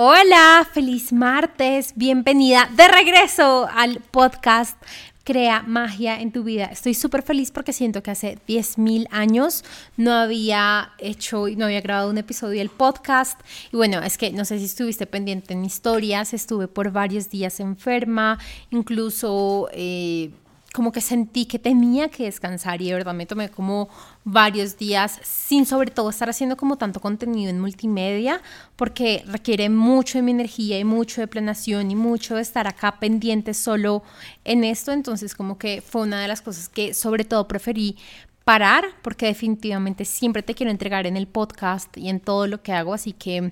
[0.00, 4.80] Hola, feliz martes, bienvenida de regreso al podcast
[5.24, 6.66] Crea magia en tu vida.
[6.66, 9.64] Estoy súper feliz porque siento que hace 10.000 años
[9.96, 13.40] no había hecho y no había grabado un episodio del podcast.
[13.72, 17.58] Y bueno, es que no sé si estuviste pendiente en historias, estuve por varios días
[17.58, 18.38] enferma,
[18.70, 19.68] incluso...
[19.72, 20.30] Eh,
[20.78, 23.88] como que sentí que tenía que descansar y de verdad me tomé como
[24.22, 28.40] varios días sin sobre todo estar haciendo como tanto contenido en multimedia
[28.76, 33.00] porque requiere mucho de mi energía y mucho de planeación y mucho de estar acá
[33.00, 34.04] pendiente solo
[34.44, 34.92] en esto.
[34.92, 37.96] Entonces como que fue una de las cosas que sobre todo preferí
[38.44, 42.72] parar porque definitivamente siempre te quiero entregar en el podcast y en todo lo que
[42.72, 42.94] hago.
[42.94, 43.50] Así que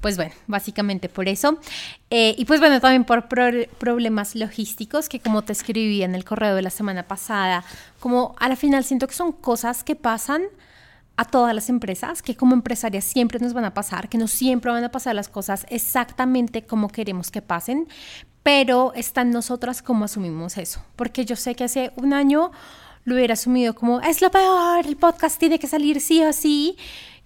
[0.00, 1.58] pues bueno, básicamente por eso.
[2.10, 6.54] Eh, y pues bueno, también por problemas logísticos que como te escribí en el correo
[6.54, 7.64] de la semana pasada,
[7.98, 10.42] como a la final siento que son cosas que pasan
[11.16, 14.70] a todas las empresas, que como empresarias siempre nos van a pasar, que no siempre
[14.70, 17.88] van a pasar las cosas exactamente como queremos que pasen,
[18.42, 20.82] pero está en nosotras cómo asumimos eso.
[20.96, 22.52] Porque yo sé que hace un año
[23.04, 26.78] lo hubiera asumido como, es lo peor, el podcast tiene que salir sí o sí.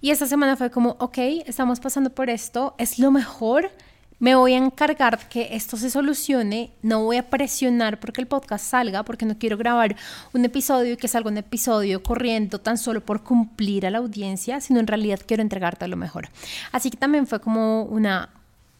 [0.05, 1.17] Y esta semana fue como, ok,
[1.47, 3.71] estamos pasando por esto, es lo mejor,
[4.19, 8.63] me voy a encargar que esto se solucione, no voy a presionar porque el podcast
[8.63, 9.95] salga, porque no quiero grabar
[10.31, 14.61] un episodio y que salga un episodio corriendo tan solo por cumplir a la audiencia,
[14.61, 16.29] sino en realidad quiero entregarte lo mejor.
[16.71, 18.29] Así que también fue como una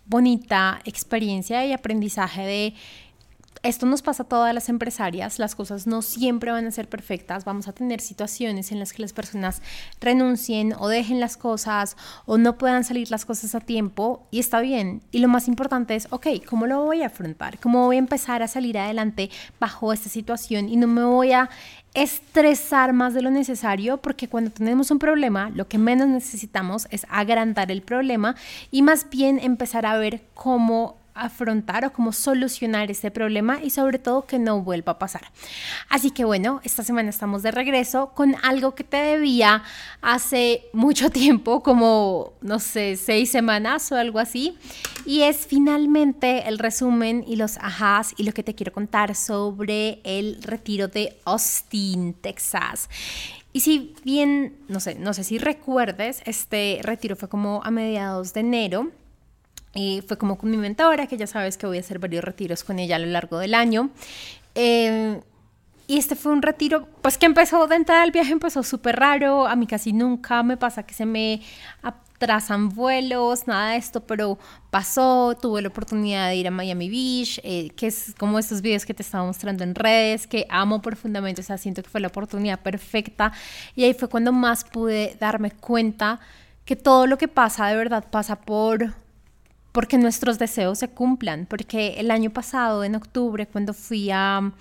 [0.06, 2.74] bonita experiencia y aprendizaje de
[3.66, 7.46] esto nos pasa a todas las empresarias, las cosas no siempre van a ser perfectas,
[7.46, 9.64] vamos a tener situaciones en las que las personas
[10.00, 14.62] renuncien o dejen las cosas o no puedan salir las cosas a tiempo y está
[14.62, 15.02] bien.
[15.12, 17.60] Y lo más importante es, ok, ¿cómo lo voy a afrontar?
[17.60, 21.50] ¿Cómo voy a empezar a salir adelante bajo esta situación y no me voy a
[21.96, 27.08] estresar más de lo necesario porque cuando tenemos un problema lo que menos necesitamos es
[27.10, 28.36] agrandar el problema
[28.70, 34.00] y más bien empezar a ver cómo afrontar o cómo solucionar este problema y sobre
[34.00, 35.32] todo que no vuelva a pasar.
[35.90, 39.64] Así que bueno, esta semana estamos de regreso con algo que te debía
[40.02, 44.58] hace mucho tiempo, como no sé, seis semanas o algo así.
[45.06, 50.02] Y es finalmente el resumen y los ajás y lo que te quiero contar sobre
[50.04, 52.90] el retiro de Austin, Texas.
[53.54, 58.34] Y si bien, no sé, no sé si recuerdes, este retiro fue como a mediados
[58.34, 58.92] de enero
[59.76, 62.64] y fue como con mi mentora, que ya sabes que voy a hacer varios retiros
[62.64, 63.92] con ella a lo largo del año.
[64.56, 65.22] Eh,
[65.88, 69.46] y este fue un retiro, pues que empezó de entrada el viaje, empezó súper raro.
[69.46, 71.42] A mí casi nunca me pasa que se me
[71.84, 74.40] atrasan vuelos, nada de esto, pero
[74.72, 75.38] pasó.
[75.40, 78.96] Tuve la oportunidad de ir a Miami Beach, eh, que es como estos videos que
[78.96, 81.42] te estaba mostrando en redes, que amo profundamente.
[81.42, 83.32] O sea, siento que fue la oportunidad perfecta.
[83.76, 86.20] Y ahí fue cuando más pude darme cuenta
[86.64, 89.05] que todo lo que pasa de verdad pasa por
[89.76, 94.54] porque nuestros deseos se cumplan, porque el año pasado, en octubre, cuando fui a,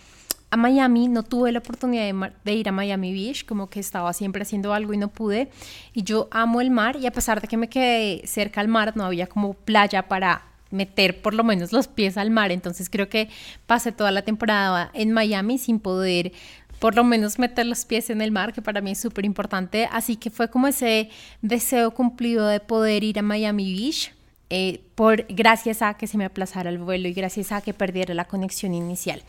[0.50, 4.42] a Miami, no tuve la oportunidad de, ir a Miami Beach, como que estaba siempre
[4.42, 5.52] haciendo algo y no pude,
[5.92, 8.96] y yo amo el mar, y a pesar de que me quedé cerca al mar,
[8.96, 10.42] no había como playa para
[10.72, 13.28] meter por lo menos los pies al mar, entonces creo que
[13.66, 16.32] pasé toda la temporada en Miami sin poder
[16.80, 19.88] por lo menos meter los pies en el mar, que para mí es súper importante.
[19.92, 21.08] Así que fue como ese
[21.40, 24.12] deseo cumplido de poder ir a Miami Beach.
[24.50, 28.14] Eh, por, gracias a que se me aplazara el vuelo y gracias a que perdiera
[28.14, 29.22] la conexión inicial.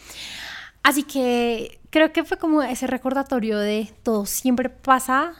[0.84, 5.34] Así que creo que fue como ese recordatorio de todo siempre pasa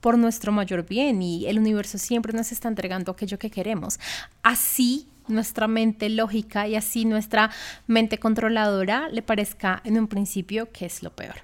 [0.00, 3.98] por nuestro mayor bien y el universo siempre nos está entregando aquello que queremos.
[4.42, 7.50] Así nuestra mente lógica y así nuestra
[7.86, 11.36] mente controladora le parezca en un principio que es lo peor.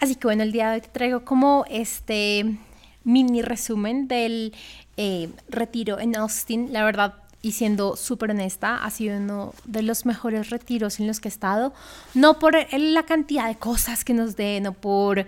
[0.00, 2.58] Así que bueno, el día de hoy te traigo como este
[3.08, 4.54] mini resumen del
[4.96, 6.72] eh, retiro en Austin.
[6.72, 11.18] La verdad, y siendo súper honesta, ha sido uno de los mejores retiros en los
[11.18, 11.72] que he estado,
[12.14, 15.26] no por la cantidad de cosas que nos den, no por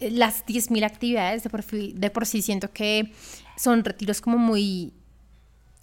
[0.00, 3.12] las 10.000 actividades, de por, de por sí siento que
[3.56, 4.92] son retiros como muy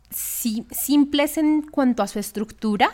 [0.09, 2.89] simples en cuanto a su estructura,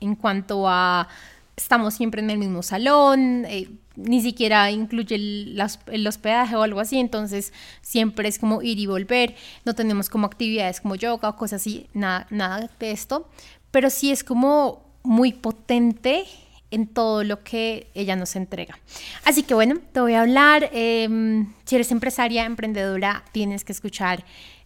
[0.00, 1.08] en cuanto a
[1.56, 6.80] estamos siempre en el mismo salón, eh, ni siquiera incluye el, el, hospedaje o algo
[6.80, 11.36] así, entonces siempre es como ir y volver, no tenemos como actividades como yoga o
[11.36, 13.28] cosas así, nada, nada de esto,
[13.70, 16.24] pero sí es como muy potente
[16.70, 18.78] en todo lo que ella nos entrega.
[19.24, 24.24] Así que bueno, te voy a hablar, em, si eres empresaria, emprendedora, tienes que escuchar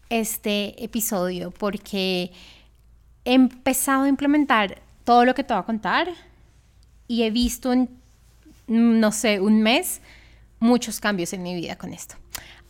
[0.09, 2.31] este episodio porque
[3.25, 6.09] he empezado a implementar todo lo que te voy a contar
[7.07, 7.91] y he visto en,
[8.69, 10.01] no sé, un mes
[10.61, 12.17] muchos cambios en mi vida con esto.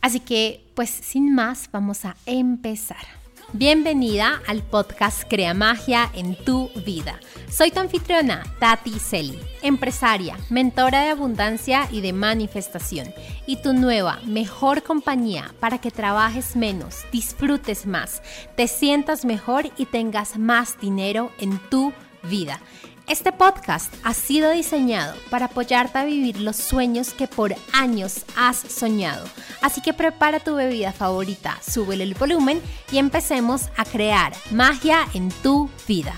[0.01, 3.19] Así que, pues sin más, vamos a empezar.
[3.51, 7.19] Bienvenida al podcast Crea Magia en tu vida.
[7.49, 13.11] Soy tu anfitriona, Tati Celi, empresaria, mentora de abundancia y de manifestación,
[13.47, 18.21] y tu nueva, mejor compañía para que trabajes menos, disfrutes más,
[18.55, 21.91] te sientas mejor y tengas más dinero en tu
[22.29, 22.61] vida.
[23.09, 28.57] Este podcast ha sido diseñado para apoyarte a vivir los sueños que por años has
[28.59, 29.25] soñado.
[29.63, 32.61] Así que prepara tu bebida favorita, súbele el volumen
[32.91, 36.13] y empecemos a crear magia en tu vida.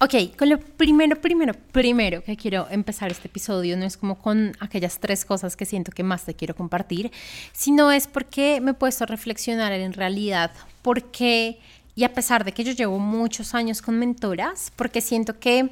[0.00, 4.56] Ok, con lo primero, primero, primero que quiero empezar este episodio no es como con
[4.60, 7.10] aquellas tres cosas que siento que más te quiero compartir,
[7.52, 10.52] sino es porque me he puesto a reflexionar en realidad
[10.82, 11.58] por qué
[11.98, 15.70] y a pesar de que yo llevo muchos años con mentoras, porque siento que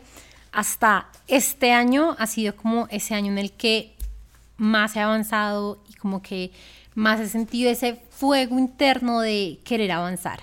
[0.50, 3.94] hasta este año ha sido como ese año en el que
[4.56, 6.50] más he avanzado y como que
[6.96, 10.40] más he sentido ese fuego interno de querer avanzar.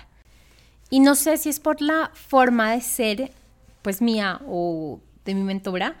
[0.88, 3.30] Y no sé si es por la forma de ser,
[3.82, 5.96] pues mía o de mi mentora,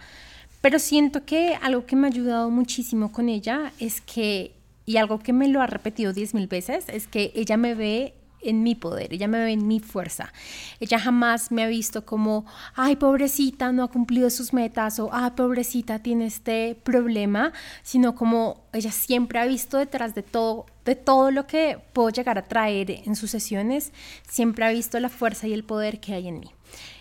[0.62, 4.54] pero siento que algo que me ha ayudado muchísimo con ella es que,
[4.86, 8.14] y algo que me lo ha repetido diez mil veces, es que ella me ve
[8.44, 10.32] en mi poder, ella me ve en mi fuerza.
[10.80, 15.30] Ella jamás me ha visto como, ay, pobrecita, no ha cumplido sus metas o, ay,
[15.36, 17.52] pobrecita, tiene este problema,
[17.82, 22.38] sino como ella siempre ha visto detrás de todo, de todo lo que puedo llegar
[22.38, 23.92] a traer en sus sesiones,
[24.28, 26.50] siempre ha visto la fuerza y el poder que hay en mí.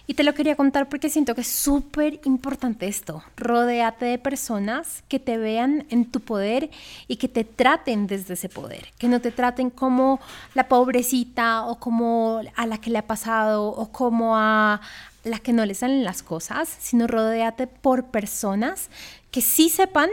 [0.06, 3.24] Y te lo quería contar porque siento que es súper importante esto.
[3.38, 6.70] Rodéate de personas que te vean en tu poder
[7.08, 8.88] y que te traten desde ese poder.
[8.98, 10.20] Que no te traten como
[10.56, 14.82] la pobrecita o como a la que le ha pasado o como a
[15.24, 18.90] la que no le salen las cosas, sino rodéate por personas
[19.32, 20.10] que sí sepan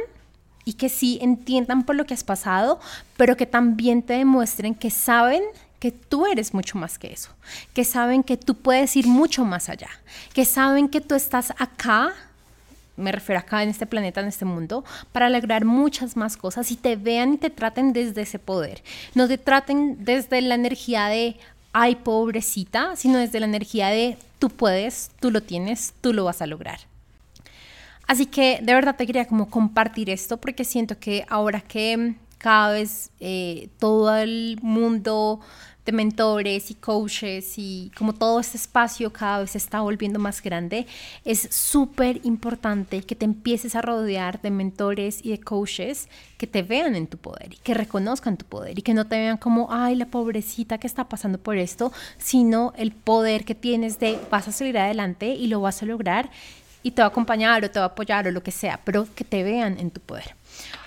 [0.65, 2.79] y que sí entiendan por lo que has pasado,
[3.17, 5.43] pero que también te demuestren que saben
[5.81, 7.31] que tú eres mucho más que eso,
[7.75, 9.89] que saben que tú puedes ir mucho más allá,
[10.35, 12.13] que saben que tú estás acá,
[12.97, 16.77] me refiero acá en este planeta, en este mundo, para lograr muchas más cosas y
[16.77, 18.83] te vean y te traten desde ese poder.
[19.15, 21.37] No te traten desde la energía de,
[21.73, 26.43] ay, pobrecita, sino desde la energía de, tú puedes, tú lo tienes, tú lo vas
[26.43, 26.81] a lograr.
[28.07, 32.73] Así que de verdad te quería como compartir esto porque siento que ahora que cada
[32.73, 35.41] vez eh, todo el mundo
[35.93, 40.87] mentores y coaches y como todo este espacio cada vez está volviendo más grande,
[41.25, 46.09] es súper importante que te empieces a rodear de mentores y de coaches
[46.39, 49.19] que te vean en tu poder y que reconozcan tu poder y que no te
[49.19, 53.99] vean como, ay, la pobrecita que está pasando por esto, sino el poder que tienes
[53.99, 56.31] de vas a salir adelante y lo vas a lograr
[56.83, 59.07] y te va a acompañar o te va a apoyar o lo que sea, pero
[59.15, 60.35] que te vean en tu poder.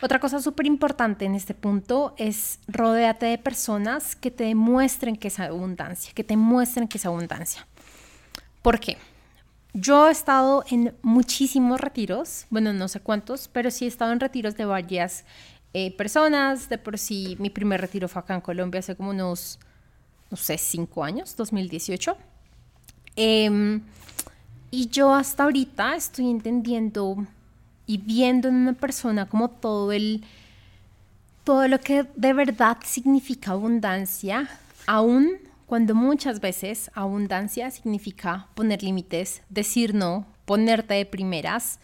[0.02, 5.30] Otra cosa súper importante en este punto es rodearte de personas que te demuestren que
[5.30, 7.66] es abundancia, que te muestren que es abundancia.
[8.62, 8.98] ¿Por qué?
[9.74, 14.20] Yo he estado en muchísimos retiros, bueno, no sé cuántos, pero sí he estado en
[14.20, 15.26] retiros de varias
[15.74, 16.70] eh, personas.
[16.70, 19.60] De por sí, mi primer retiro fue acá en Colombia hace como unos,
[20.30, 22.16] no sé, cinco años, 2018.
[23.16, 23.82] Em,
[24.74, 27.28] y yo hasta ahorita estoy entendiendo
[27.86, 30.26] y viendo en una persona como todo el
[31.44, 34.50] todo lo que de verdad significa abundancia,
[34.88, 35.34] aún
[35.68, 41.80] cuando muchas veces abundancia significa poner límites, decir no, ponerte de primeras,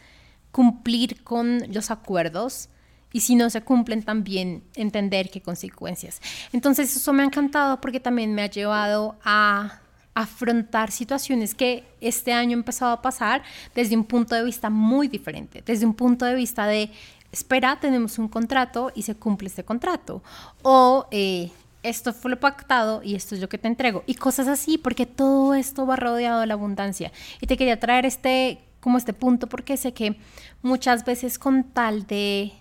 [0.51, 2.69] cumplir con los acuerdos
[3.13, 6.21] y si no se cumplen también entender qué consecuencias.
[6.53, 9.79] Entonces eso me ha encantado porque también me ha llevado a
[10.13, 15.07] afrontar situaciones que este año ha empezado a pasar desde un punto de vista muy
[15.07, 16.91] diferente, desde un punto de vista de,
[17.31, 20.21] espera, tenemos un contrato y se cumple este contrato,
[20.61, 21.51] o eh,
[21.83, 25.05] esto fue lo pactado y esto es lo que te entrego, y cosas así, porque
[25.05, 27.11] todo esto va rodeado de la abundancia.
[27.39, 30.17] Y te quería traer este, como este punto, porque sé que
[30.61, 32.51] muchas veces con tal de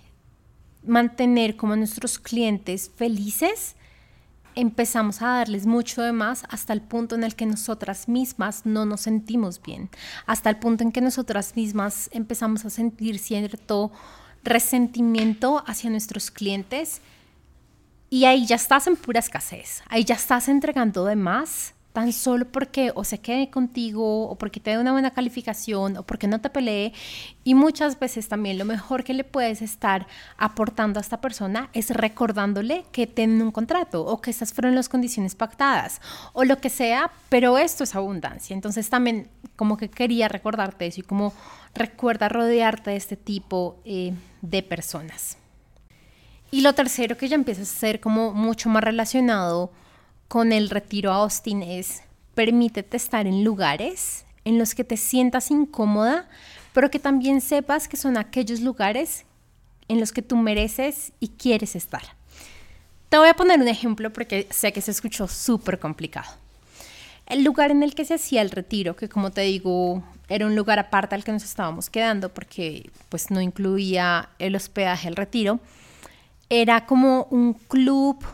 [0.86, 3.74] mantener como a nuestros clientes felices,
[4.60, 8.84] empezamos a darles mucho de más hasta el punto en el que nosotras mismas no
[8.84, 9.88] nos sentimos bien,
[10.26, 13.92] hasta el punto en que nosotras mismas empezamos a sentir cierto
[14.42, 17.00] resentimiento hacia nuestros clientes.
[18.10, 22.44] Y ahí ya estás en pura escasez, ahí ya estás entregando de más tan solo
[22.44, 26.40] porque o se quede contigo o porque te dé una buena calificación o porque no
[26.40, 26.92] te pelee.
[27.42, 31.90] Y muchas veces también lo mejor que le puedes estar aportando a esta persona es
[31.90, 36.00] recordándole que tienen un contrato o que estas fueron las condiciones pactadas
[36.34, 38.54] o lo que sea, pero esto es abundancia.
[38.54, 41.32] Entonces también como que quería recordarte eso y como
[41.74, 45.36] recuerda rodearte de este tipo eh, de personas.
[46.52, 49.72] Y lo tercero que ya empieza a ser como mucho más relacionado
[50.28, 52.02] con el retiro a Austin es
[52.34, 56.28] permítete estar en lugares en los que te sientas incómoda,
[56.72, 59.24] pero que también sepas que son aquellos lugares
[59.88, 62.02] en los que tú mereces y quieres estar.
[63.08, 66.30] Te voy a poner un ejemplo porque sé que se escuchó súper complicado.
[67.26, 70.54] El lugar en el que se hacía el retiro, que como te digo, era un
[70.54, 75.60] lugar aparte al que nos estábamos quedando porque pues no incluía el hospedaje, el retiro,
[76.48, 78.24] era como un club,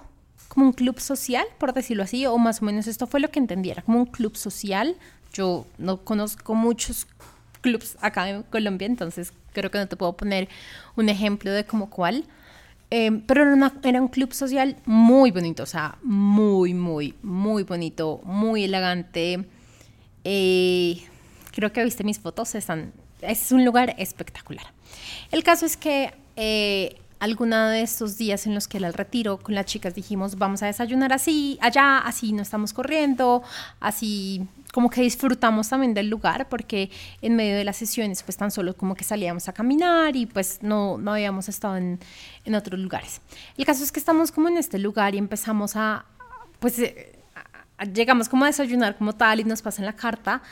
[0.54, 3.40] como un club social, por decirlo así, o más o menos esto fue lo que
[3.40, 4.96] entendiera, como un club social.
[5.32, 7.06] Yo no conozco muchos
[7.60, 10.48] clubs acá en Colombia, entonces creo que no te puedo poner
[10.96, 12.24] un ejemplo de como cuál.
[12.90, 18.20] Eh, pero era, era, un club social muy bonito, o sea, muy, muy, muy bonito,
[18.24, 19.44] muy elegante.
[20.22, 21.02] Eh,
[21.50, 24.66] creo que viste mis fotos, es un lugar espectacular.
[25.32, 29.38] El caso es que eh, alguna de estos días en los que era el retiro,
[29.38, 33.42] con las chicas dijimos, vamos a desayunar así, allá, así no estamos corriendo,
[33.80, 36.90] así como que disfrutamos también del lugar, porque
[37.22, 40.58] en medio de las sesiones pues tan solo como que salíamos a caminar y pues
[40.62, 42.00] no, no habíamos estado en,
[42.44, 43.20] en otros lugares.
[43.56, 46.04] El caso es que estamos como en este lugar y empezamos a,
[46.58, 47.12] pues eh,
[47.92, 50.42] llegamos como a desayunar como tal y nos pasan la carta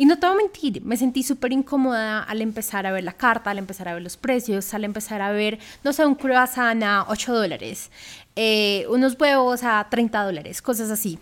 [0.00, 3.12] y no te voy a mentir, me sentí súper incómoda al empezar a ver la
[3.12, 6.82] carta, al empezar a ver los precios, al empezar a ver, no sé, un croissant
[6.82, 7.90] a 8 dólares,
[8.34, 11.18] eh, unos huevos a 30 dólares, cosas así.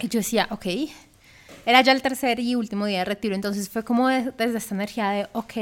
[0.00, 0.64] Y yo decía, ok,
[1.66, 5.10] era ya el tercer y último día de retiro, entonces fue como desde esta energía
[5.10, 5.54] de, ok,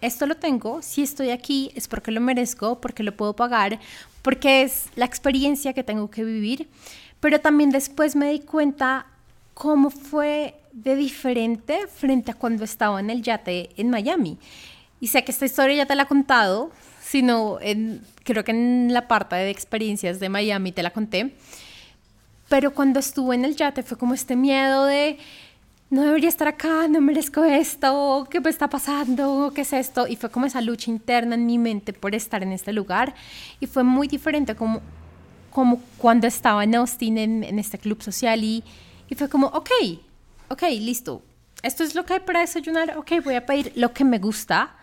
[0.00, 3.80] esto lo tengo, si estoy aquí es porque lo merezco, porque lo puedo pagar,
[4.22, 6.70] porque es la experiencia que tengo que vivir,
[7.20, 9.08] pero también después me di cuenta
[9.52, 14.38] cómo fue de diferente frente a cuando estaba en el yate en Miami.
[15.00, 17.58] Y sé que esta historia ya te la he contado, sino
[18.24, 21.34] creo que en la parte de experiencias de Miami te la conté.
[22.48, 25.18] Pero cuando estuve en el yate fue como este miedo de
[25.90, 29.52] no debería estar acá, no merezco esto, ¿qué me está pasando?
[29.54, 30.08] ¿Qué es esto?
[30.08, 33.14] Y fue como esa lucha interna en mi mente por estar en este lugar.
[33.60, 34.80] Y fue muy diferente como,
[35.52, 38.64] como cuando estaba en Austin, en, en este club social, y,
[39.08, 39.70] y fue como, ok,
[40.54, 41.22] ok, listo,
[41.64, 44.76] esto es lo que hay para desayunar, ok, voy a pedir lo que me gusta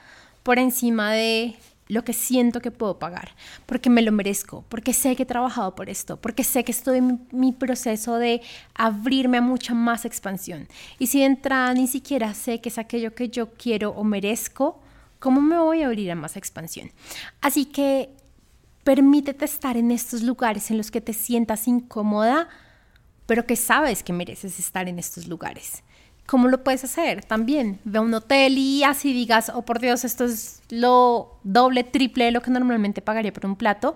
[0.43, 1.55] por encima de
[1.87, 3.35] lo que siento que puedo pagar,
[3.65, 6.97] porque me lo merezco, porque sé que he trabajado por esto, porque sé que estoy
[6.97, 8.41] en mi proceso de
[8.75, 10.67] abrirme a mucha más expansión.
[10.99, 14.81] Y si de entrada ni siquiera sé que es aquello que yo quiero o merezco,
[15.19, 16.91] ¿cómo me voy a abrir a más expansión?
[17.39, 18.09] Así que
[18.83, 22.49] permítete estar en estos lugares en los que te sientas incómoda,
[23.31, 25.83] pero que sabes que mereces estar en estos lugares.
[26.25, 27.23] ¿Cómo lo puedes hacer?
[27.23, 31.85] También ve a un hotel y así digas, oh por Dios, esto es lo doble,
[31.85, 33.95] triple de lo que normalmente pagaría por un plato.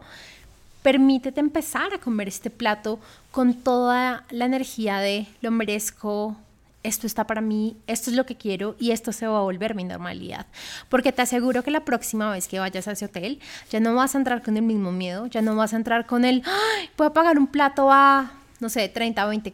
[0.83, 2.97] Permítete empezar a comer este plato
[3.31, 6.37] con toda la energía de lo merezco,
[6.83, 9.75] esto está para mí, esto es lo que quiero y esto se va a volver
[9.75, 10.45] mi normalidad.
[10.87, 14.15] Porque te aseguro que la próxima vez que vayas a ese hotel ya no vas
[14.15, 17.11] a entrar con el mismo miedo, ya no vas a entrar con el, ¡Ay, puedo
[17.11, 18.31] pagar un plato a
[18.65, 19.53] no sé, 30, 20,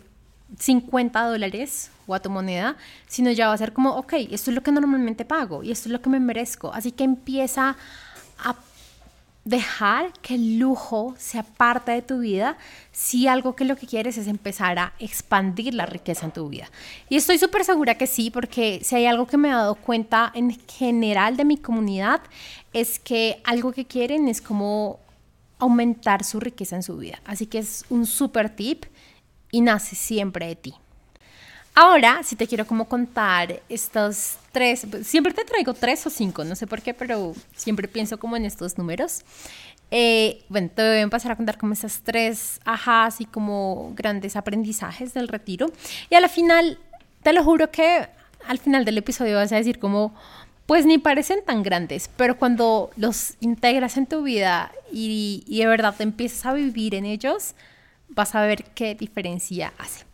[0.58, 2.78] 50 dólares o a tu moneda,
[3.08, 5.90] sino ya va a ser como, ok, esto es lo que normalmente pago y esto
[5.90, 6.74] es lo que me merezco.
[6.74, 7.76] Así que empieza
[8.40, 8.56] a
[9.44, 12.58] dejar que el lujo sea parte de tu vida
[12.94, 16.70] si algo que lo que quieres es empezar a expandir la riqueza en tu vida.
[17.10, 20.32] Y estoy súper segura que sí, porque si hay algo que me he dado cuenta
[20.34, 22.22] en general de mi comunidad,
[22.72, 25.02] es que algo que quieren es como
[25.62, 27.22] aumentar su riqueza en su vida.
[27.24, 28.86] Así que es un súper tip
[29.52, 30.74] y nace siempre de ti.
[31.74, 36.56] Ahora, si te quiero como contar estos tres, siempre te traigo tres o cinco, no
[36.56, 39.22] sé por qué, pero siempre pienso como en estos números.
[39.90, 44.36] Eh, bueno, te voy a empezar a contar como esas tres ajás y como grandes
[44.36, 45.72] aprendizajes del retiro.
[46.10, 46.78] Y a la final,
[47.24, 48.08] te lo juro que
[48.48, 50.14] al final del episodio vas a decir como,
[50.66, 55.68] pues ni parecen tan grandes, pero cuando los integras en tu vida y, y de
[55.68, 57.54] verdad te empiezas a vivir en ellos,
[58.16, 60.06] vas a ver qué diferencia hace.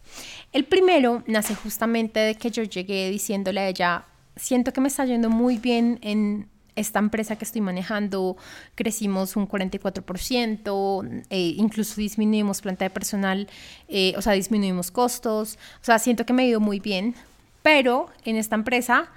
[0.54, 5.06] El primero nace justamente de que yo llegué diciéndole a ella, siento que me está
[5.06, 8.38] yendo muy bien en esta empresa que estoy manejando,
[8.76, 13.48] crecimos un 44%, eh, incluso disminuimos planta de personal,
[13.88, 17.16] eh, o sea, disminuimos costos, o sea, siento que me ha ido muy bien,
[17.64, 19.10] pero en esta empresa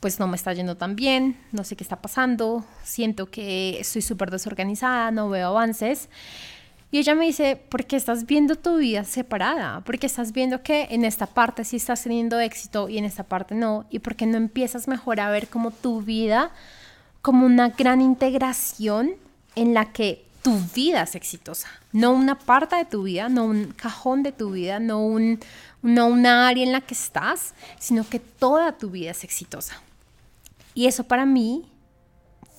[0.00, 4.00] pues no me está yendo tan bien, no sé qué está pasando, siento que estoy
[4.00, 6.08] súper desorganizada, no veo avances.
[6.90, 9.80] Y ella me dice, ¿por qué estás viendo tu vida separada?
[9.82, 13.24] ¿Por qué estás viendo que en esta parte sí estás teniendo éxito y en esta
[13.24, 13.84] parte no?
[13.90, 16.50] ¿Y por qué no empiezas mejor a ver como tu vida
[17.20, 19.10] como una gran integración
[19.54, 23.72] en la que tu vida es exitosa, no una parte de tu vida, no un
[23.72, 25.40] cajón de tu vida, no, un,
[25.82, 29.82] no una área en la que estás, sino que toda tu vida es exitosa.
[30.74, 31.70] Y eso para mí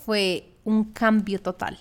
[0.05, 1.79] fue un cambio total.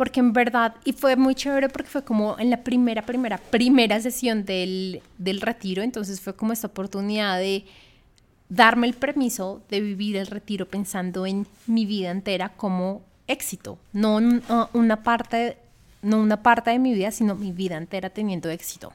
[0.00, 4.00] Porque en verdad, y fue muy chévere porque fue como en la primera, primera, primera
[4.00, 7.66] sesión del, del retiro, entonces fue como esta oportunidad de
[8.48, 14.18] darme el permiso de vivir el retiro pensando en mi vida entera como éxito, no
[14.72, 15.58] una parte,
[16.00, 18.94] no una parte de mi vida, sino mi vida entera teniendo éxito.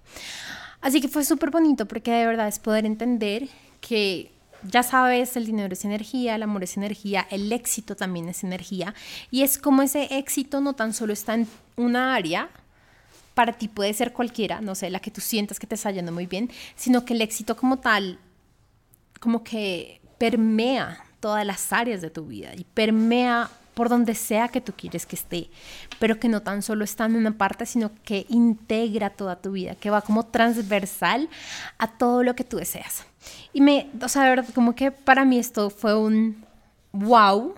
[0.82, 3.48] Así que fue súper bonito porque de verdad es poder entender
[3.80, 4.32] que
[4.70, 8.94] ya sabes, el dinero es energía, el amor es energía, el éxito también es energía.
[9.32, 12.50] Y es como ese éxito no tan solo está en una área,
[13.34, 16.12] para ti puede ser cualquiera, no sé, la que tú sientas que te está yendo
[16.12, 18.18] muy bien, sino que el éxito como tal,
[19.20, 24.62] como que permea todas las áreas de tu vida y permea por donde sea que
[24.62, 25.50] tú quieres que esté,
[26.00, 29.76] pero que no tan solo está en una parte, sino que integra toda tu vida,
[29.76, 31.30] que va como transversal
[31.78, 33.06] a todo lo que tú deseas.
[33.54, 36.44] Y me, o sea, de verdad, como que para mí esto fue un
[36.92, 37.56] wow,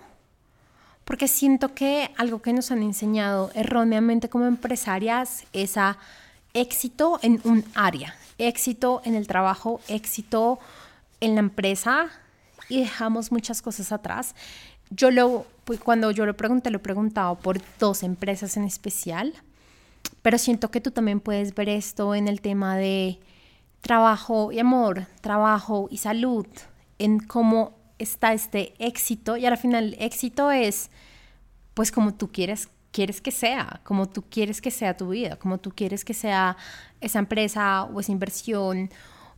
[1.06, 5.76] porque siento que algo que nos han enseñado erróneamente como empresarias es
[6.54, 10.60] éxito en un área, éxito en el trabajo, éxito
[11.22, 12.10] en la empresa
[12.70, 14.36] y dejamos muchas cosas atrás.
[14.90, 19.34] Yo lo, pues cuando yo lo pregunté, lo he preguntado por dos empresas en especial,
[20.22, 23.20] pero siento que tú también puedes ver esto en el tema de
[23.82, 26.48] trabajo y amor, trabajo y salud,
[27.00, 29.38] en cómo está este éxito.
[29.38, 30.90] Y al final éxito es
[31.74, 35.60] pues como tú quieres quieres que sea, como tú quieres que sea tu vida, como
[35.60, 36.58] tú quieres que sea
[37.00, 38.90] esa empresa o esa inversión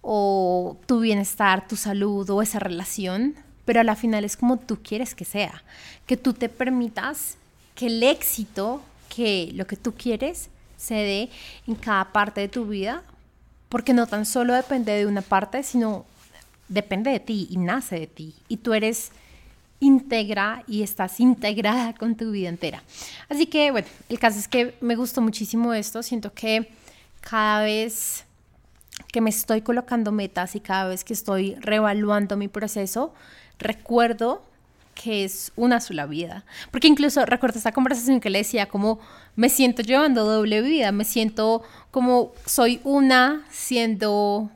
[0.02, 3.36] o tu bienestar, tu salud o esa relación.
[3.66, 5.62] Pero a la final es como tú quieres que sea,
[6.06, 7.38] que tú te permitas
[7.76, 8.82] que el éxito,
[9.14, 11.30] que lo que tú quieres, se dé
[11.68, 13.04] en cada parte de tu vida,
[13.70, 16.06] porque no tan solo depende de una parte, sino
[16.68, 19.12] depende de ti y nace de ti, y tú eres
[19.80, 22.84] íntegra y estás integrada con tu vida entera.
[23.30, 26.70] Así que, bueno, el caso es que me gustó muchísimo esto, siento que
[27.22, 28.26] cada vez
[29.12, 33.14] que me estoy colocando metas y cada vez que estoy reevaluando mi proceso,
[33.58, 34.44] recuerdo
[35.02, 36.44] que es una sola vida.
[36.72, 39.00] Porque incluso recuerdo esta conversación que le decía como
[39.36, 44.52] me siento llevando doble vida, me siento como soy una siendo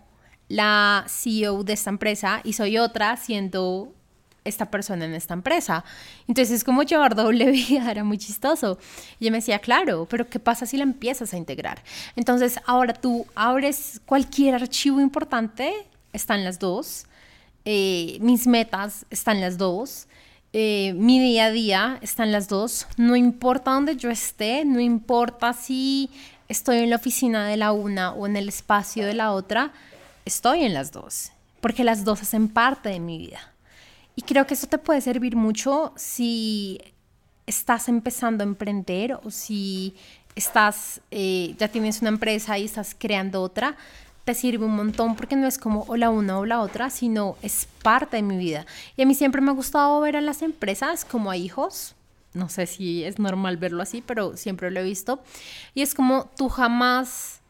[0.49, 3.93] la CEO de esta empresa y soy otra siendo
[4.43, 5.85] esta persona en esta empresa.
[6.27, 8.77] Entonces es como llevar doble vida, era muy chistoso.
[9.19, 11.81] Y yo me decía, claro, pero ¿qué pasa si la empiezas a integrar?
[12.17, 15.73] Entonces ahora tú abres cualquier archivo importante,
[16.11, 17.05] están las dos
[17.65, 20.07] eh, mis metas están las dos,
[20.53, 25.51] eh, mi día a día están las dos, no importa dónde yo esté, no importa
[25.53, 26.11] si
[26.47, 29.73] estoy en la oficina de la una o en el espacio de la otra,
[30.25, 33.51] estoy en las dos, porque las dos hacen parte de mi vida.
[34.15, 36.79] Y creo que eso te puede servir mucho si
[37.47, 39.95] estás empezando a emprender o si
[40.35, 43.75] estás, eh, ya tienes una empresa y estás creando otra,
[44.25, 47.35] te sirve un montón porque no es como o la una o la otra, sino
[47.41, 48.65] es parte de mi vida.
[48.95, 51.95] Y a mí siempre me ha gustado ver a las empresas como a hijos.
[52.33, 55.21] No sé si es normal verlo así, pero siempre lo he visto.
[55.73, 57.41] Y es como tú jamás,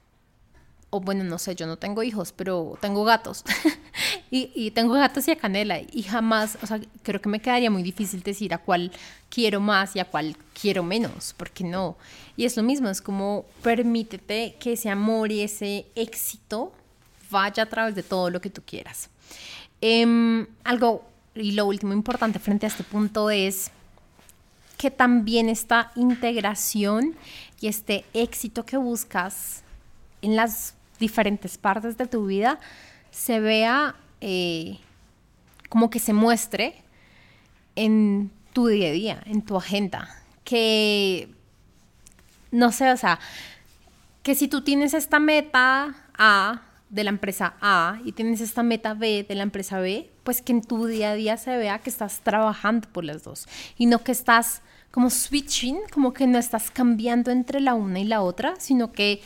[0.90, 3.44] o bueno, no sé, yo no tengo hijos, pero tengo gatos.
[4.32, 5.80] y, y, tengo gatos y a canela.
[5.92, 8.92] Y jamás, o sea, creo que me quedaría muy difícil decir a cuál
[9.30, 11.98] quiero más y a cuál quiero menos, porque no.
[12.38, 16.74] Y es lo mismo, es como permítete que ese amor y ese éxito
[17.30, 19.10] vaya a través de todo lo que tú quieras.
[19.82, 21.04] Em, algo,
[21.36, 23.72] y lo último importante frente a este punto es
[24.78, 27.16] que también esta integración
[27.60, 29.64] y este éxito que buscas
[30.22, 32.60] en las diferentes partes de tu vida
[33.14, 34.80] se vea eh,
[35.70, 36.76] como que se muestre
[37.76, 40.10] en tu día a día, en tu agenda,
[40.44, 41.30] que
[42.52, 43.20] no sé, o sea,
[44.24, 48.94] que si tú tienes esta meta A de la empresa A y tienes esta meta
[48.94, 51.90] B de la empresa B, pues que en tu día a día se vea que
[51.90, 53.48] estás trabajando por las dos
[53.78, 58.06] y no que estás como switching, como que no estás cambiando entre la una y
[58.06, 59.22] la otra, sino que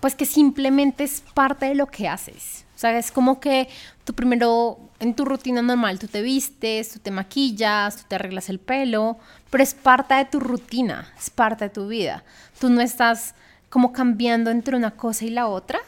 [0.00, 2.63] pues que simplemente es parte de lo que haces.
[2.74, 3.68] O sea, es como que
[4.04, 8.48] tú primero en tu rutina normal tú te vistes, tú te maquillas, tú te arreglas
[8.48, 9.18] el pelo,
[9.50, 12.24] pero es parte de tu rutina, es parte de tu vida.
[12.58, 13.34] Tú no estás
[13.68, 15.80] como cambiando entre una cosa y la otra,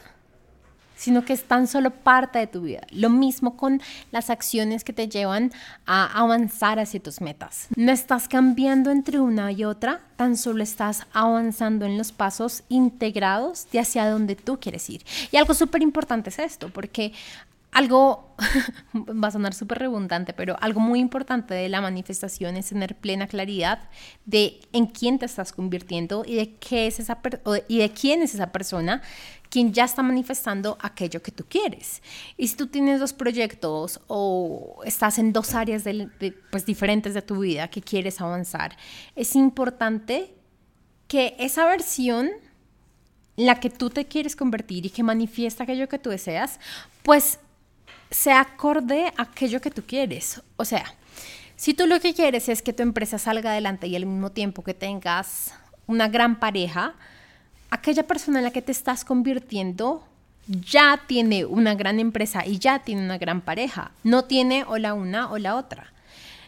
[0.97, 2.81] sino que es tan solo parte de tu vida.
[2.91, 3.81] Lo mismo con
[4.11, 5.51] las acciones que te llevan
[5.85, 7.67] a avanzar hacia tus metas.
[7.75, 13.67] No estás cambiando entre una y otra, tan solo estás avanzando en los pasos integrados
[13.71, 15.05] de hacia donde tú quieres ir.
[15.31, 17.13] Y algo súper importante es esto, porque
[17.71, 18.33] algo
[18.93, 23.27] va a sonar súper redundante, pero algo muy importante de la manifestación es tener plena
[23.27, 23.79] claridad
[24.25, 27.19] de en quién te estás convirtiendo y de qué es esa
[27.67, 29.01] y de quién es esa persona
[29.49, 32.01] quien ya está manifestando aquello que tú quieres.
[32.37, 35.83] Y si tú tienes dos proyectos o estás en dos áreas
[36.51, 38.77] pues, diferentes de tu vida que quieres avanzar,
[39.15, 40.33] es importante
[41.07, 42.29] que esa versión
[43.35, 46.59] la que tú te quieres convertir y que manifiesta aquello que tú deseas,
[47.03, 47.39] pues
[48.09, 50.41] se acorde a aquello que tú quieres.
[50.55, 50.85] O sea,
[51.55, 54.63] si tú lo que quieres es que tu empresa salga adelante y al mismo tiempo
[54.63, 55.53] que tengas
[55.85, 56.95] una gran pareja,
[57.69, 60.03] aquella persona en la que te estás convirtiendo
[60.47, 63.91] ya tiene una gran empresa y ya tiene una gran pareja.
[64.03, 65.91] No tiene o la una o la otra.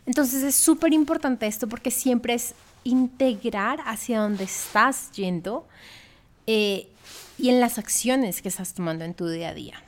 [0.05, 5.67] Entonces es súper importante esto porque siempre es integrar hacia donde estás yendo
[6.47, 6.87] eh,
[7.37, 9.83] y en las acciones que estás tomando en tu día a día.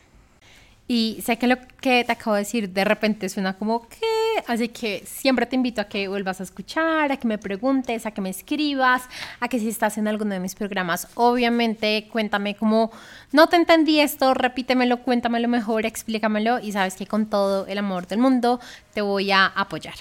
[0.88, 4.06] Y sé que lo que te acabo de decir de repente suena como que,
[4.48, 8.12] así que siempre te invito a que vuelvas a escuchar, a que me preguntes, a
[8.12, 9.04] que me escribas,
[9.40, 12.92] a que si estás en alguno de mis programas, obviamente cuéntame como,
[13.32, 18.08] no te entendí esto, repítemelo, cuéntamelo mejor, explícamelo y sabes que con todo el amor
[18.08, 18.60] del mundo
[18.94, 19.96] te voy a apoyar.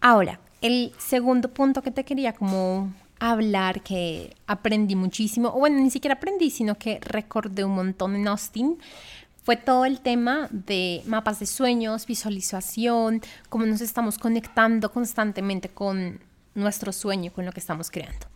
[0.00, 5.90] Ahora, el segundo punto que te quería como hablar que aprendí muchísimo, o bueno, ni
[5.90, 8.78] siquiera aprendí, sino que recordé un montón en Austin,
[9.44, 16.20] fue todo el tema de mapas de sueños, visualización, cómo nos estamos conectando constantemente con
[16.54, 18.26] nuestro sueño, con lo que estamos creando.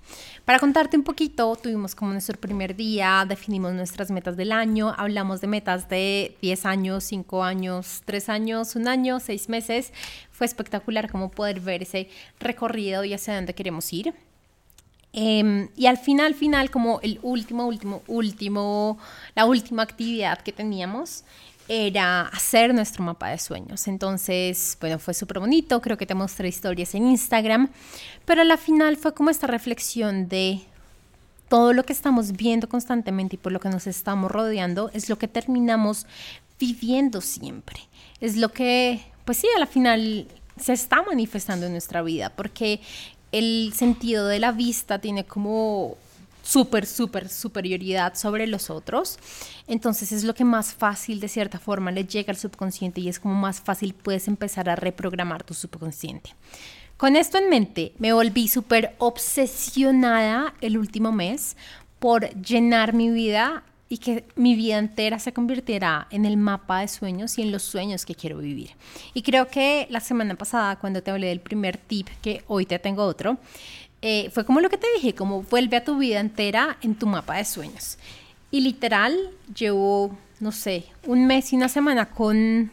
[0.45, 5.41] Para contarte un poquito, tuvimos como nuestro primer día, definimos nuestras metas del año, hablamos
[5.41, 9.93] de metas de 10 años, 5 años, 3 años, un año, 6 meses.
[10.31, 14.15] Fue espectacular como poder ver ese recorrido y hacia dónde queremos ir.
[15.13, 18.99] Em, y al final, final, como el último, último, último,
[19.35, 21.25] la última actividad que teníamos
[21.69, 23.89] era hacer nuestro mapa de sueños.
[23.89, 27.71] Entonces, bueno, fue súper bonito, creo que te mostré historias en Instagram,
[28.25, 30.61] pero al final fue como esta reflexión de
[31.49, 35.19] todo lo que estamos viendo constantemente y por lo que nos estamos rodeando es lo
[35.19, 36.07] que terminamos
[36.59, 37.81] viviendo siempre.
[38.21, 40.27] Es lo que, pues sí, a la final
[40.59, 42.81] se está manifestando en nuestra vida, porque
[43.33, 45.97] el sentido de la vista tiene como
[46.43, 49.19] súper, súper superioridad sobre los otros.
[49.67, 53.21] Entonces es lo que más fácil de cierta forma le llega al subconsciente y es
[53.21, 56.35] como más fácil puedes empezar a reprogramar tu subconsciente.
[56.97, 61.57] Con esto en mente, me volví súper obsesionada el último mes
[61.99, 66.89] por llenar mi vida y que mi vida entera se convirtiera en el mapa de
[66.89, 68.71] sueños y en los sueños que quiero vivir.
[69.15, 72.79] Y creo que la semana pasada, cuando te hablé del primer tip, que hoy te
[72.79, 73.39] tengo otro,
[74.03, 77.07] eh, fue como lo que te dije, como vuelve a tu vida entera en tu
[77.07, 77.99] mapa de sueños.
[78.51, 79.17] Y literal,
[79.55, 82.71] llevo, no sé, un mes y una semana con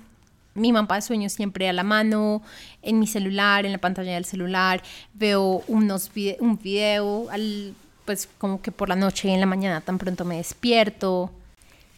[0.54, 2.42] mi mapa de sueños siempre a la mano,
[2.82, 4.82] en mi celular, en la pantalla del celular,
[5.14, 7.74] veo unos un video al
[8.06, 11.32] pues como que por la noche y en la mañana tan pronto me despierto.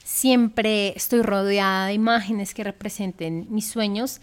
[0.04, 4.22] Siempre estoy rodeada de imágenes que representen mis sueños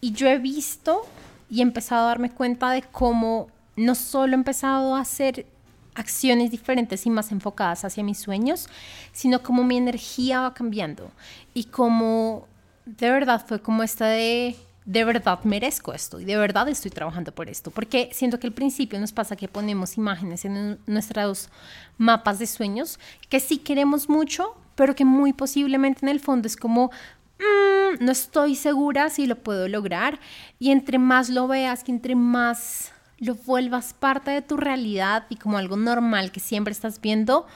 [0.00, 1.06] y yo he visto
[1.50, 5.46] y he empezado a darme cuenta de cómo no solo he empezado a hacer
[5.94, 8.68] acciones diferentes y más enfocadas hacia mis sueños,
[9.12, 11.10] sino cómo mi energía va cambiando
[11.52, 12.46] y cómo
[12.86, 17.32] de verdad fue como esta de de verdad merezco esto y de verdad estoy trabajando
[17.32, 17.70] por esto.
[17.70, 21.48] Porque siento que al principio nos pasa que ponemos imágenes en nuestros
[21.96, 26.56] mapas de sueños que sí queremos mucho, pero que muy posiblemente en el fondo es
[26.56, 26.90] como,
[27.38, 30.20] mm, no estoy segura si lo puedo lograr.
[30.58, 35.36] Y entre más lo veas, que entre más lo vuelvas parte de tu realidad y
[35.36, 37.46] como algo normal que siempre estás viendo,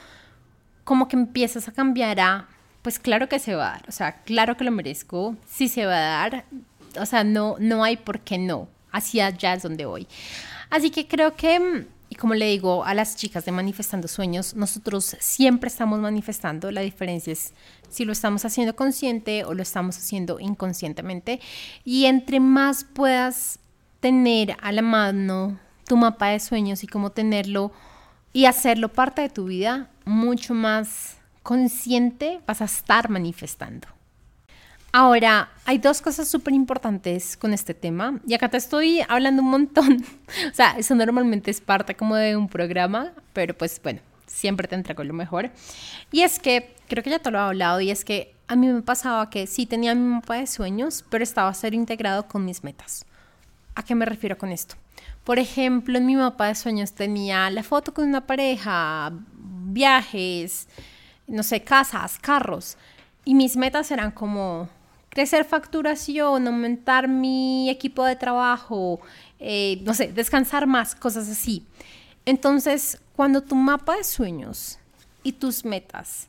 [0.84, 2.48] como que empiezas a cambiar a,
[2.80, 5.84] pues claro que se va a dar, o sea, claro que lo merezco, sí se
[5.84, 6.44] va a dar,
[6.98, 8.68] o sea, no, no hay por qué no.
[8.90, 10.06] Hacia allá es donde voy.
[10.70, 15.16] Así que creo que, y como le digo a las chicas de Manifestando Sueños, nosotros
[15.20, 16.70] siempre estamos manifestando.
[16.70, 17.52] La diferencia es
[17.88, 21.40] si lo estamos haciendo consciente o lo estamos haciendo inconscientemente.
[21.84, 23.58] Y entre más puedas
[24.00, 27.72] tener a la mano tu mapa de sueños y cómo tenerlo
[28.32, 33.88] y hacerlo parte de tu vida, mucho más consciente vas a estar manifestando.
[34.90, 39.50] Ahora, hay dos cosas súper importantes con este tema, y acá te estoy hablando un
[39.50, 40.04] montón.
[40.50, 44.76] o sea, eso normalmente es parte como de un programa, pero pues bueno, siempre te
[44.76, 45.50] entrego lo mejor.
[46.10, 48.66] Y es que creo que ya te lo he hablado y es que a mí
[48.66, 52.64] me pasaba que sí tenía mi mapa de sueños, pero estaba ser integrado con mis
[52.64, 53.04] metas.
[53.74, 54.74] ¿A qué me refiero con esto?
[55.22, 60.66] Por ejemplo, en mi mapa de sueños tenía la foto con una pareja, viajes,
[61.26, 62.78] no sé, casas, carros.
[63.26, 64.70] Y mis metas eran como
[65.18, 69.00] crecer facturación, aumentar mi equipo de trabajo,
[69.40, 71.66] eh, no sé, descansar más, cosas así.
[72.24, 74.78] Entonces, cuando tu mapa de sueños
[75.24, 76.28] y tus metas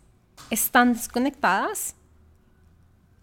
[0.50, 1.94] están desconectadas,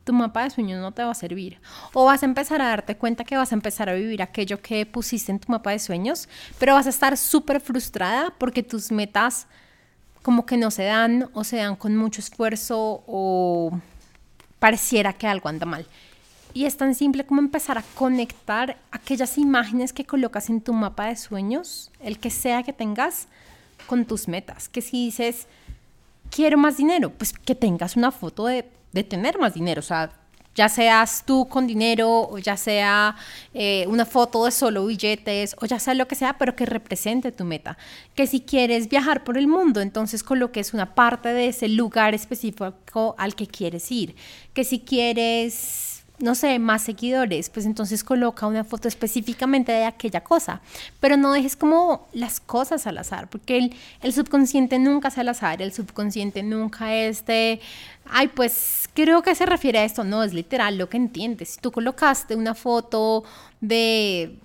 [0.05, 1.59] tu mapa de sueños no te va a servir.
[1.93, 4.87] O vas a empezar a darte cuenta que vas a empezar a vivir aquello que
[4.87, 6.29] pusiste en tu mapa de sueños,
[6.61, 9.49] pero vas a estar súper frustrada porque tus metas
[10.23, 13.81] como que no se dan o se dan con mucho esfuerzo o
[14.67, 15.87] pareciera que algo anda mal.
[16.53, 21.07] Y es tan simple como empezar a conectar aquellas imágenes que colocas en tu mapa
[21.07, 23.29] de sueños, el que sea que tengas,
[23.87, 24.69] con tus metas.
[24.69, 25.47] Que si dices,
[26.33, 30.11] quiero más dinero, pues que tengas una foto de de tener más dinero, o sea,
[30.57, 33.15] ya seas tú con dinero o ya sea
[33.55, 37.31] eh, una foto de solo billetes o ya sea lo que sea, pero que represente
[37.31, 37.77] tu meta.
[38.15, 43.15] Que si quieres viajar por el mundo, entonces coloques una parte de ese lugar específico
[43.19, 44.17] al que quieres ir.
[44.55, 50.23] Que si quieres no sé, más seguidores, pues entonces coloca una foto específicamente de aquella
[50.23, 50.61] cosa,
[50.99, 55.61] pero no dejes como las cosas al azar, porque el, subconsciente nunca es al azar,
[55.61, 57.61] el subconsciente nunca es de,
[58.09, 61.51] ay, pues creo que se refiere a esto, no, es literal lo que entiendes.
[61.51, 63.25] Si tú colocaste una foto
[63.61, 64.39] de,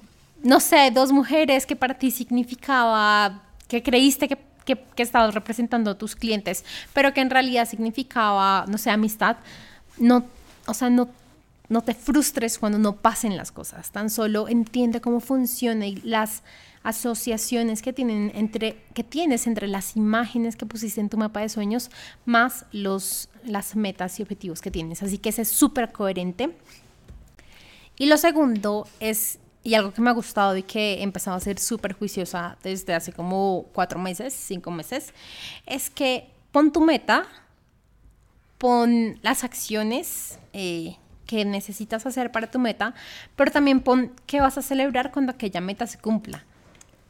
[0.43, 5.89] no sé, dos mujeres que para ti significaba, que creíste que que, que estabas representando
[5.89, 9.37] a tus clientes, pero que en realidad significaba, no sé, amistad,
[9.97, 10.23] no,
[10.67, 11.09] o sea, no
[11.71, 16.43] no te frustres cuando no pasen las cosas, tan solo entiende cómo funciona y las
[16.83, 21.47] asociaciones que, tienen entre, que tienes entre las imágenes que pusiste en tu mapa de
[21.47, 21.89] sueños
[22.25, 25.01] más los, las metas y objetivos que tienes.
[25.01, 26.53] Así que ese es súper coherente.
[27.97, 31.39] Y lo segundo es, y algo que me ha gustado y que he empezado a
[31.39, 35.13] ser súper juiciosa desde hace como cuatro meses, cinco meses,
[35.65, 37.27] es que pon tu meta,
[38.57, 40.97] pon las acciones eh,
[41.31, 42.93] que necesitas hacer para tu meta,
[43.37, 46.43] pero también pon qué vas a celebrar cuando aquella meta se cumpla.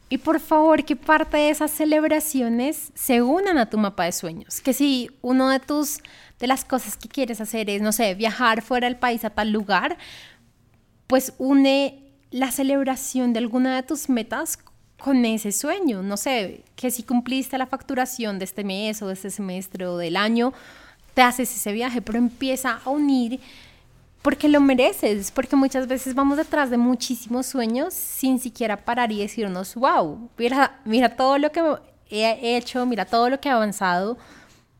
[0.10, 4.62] Y por favor, que parte de esas celebraciones se unan a tu mapa de sueños.
[4.62, 6.02] Que si uno de tus
[6.38, 9.52] de las cosas que quieres hacer es, no sé, viajar fuera del país a tal
[9.52, 9.98] lugar,
[11.08, 14.60] pues une la celebración de alguna de tus metas
[15.00, 16.04] con ese sueño.
[16.04, 19.98] No sé, que si cumpliste la facturación de este mes o de este semestre o
[19.98, 20.54] del año,
[21.16, 23.40] te haces ese viaje, pero empieza a unir
[24.22, 29.20] porque lo mereces, porque muchas veces vamos detrás de muchísimos sueños sin siquiera parar y
[29.20, 31.62] decirnos, wow, mira, mira todo lo que
[32.10, 34.18] he hecho, mira todo lo que he avanzado,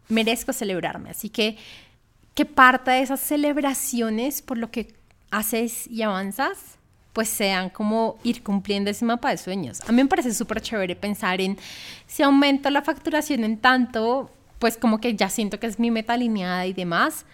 [0.10, 1.10] merezco celebrarme.
[1.10, 1.58] Así que
[2.36, 4.94] que parte de esas celebraciones por lo que
[5.32, 6.78] haces y avanzas,
[7.14, 9.82] pues sean como ir cumpliendo ese mapa de sueños.
[9.88, 11.58] A mí me parece súper chévere pensar en
[12.08, 16.14] si aumento la facturación en tanto, pues como que ya siento que es mi meta
[16.14, 17.26] alineada y demás,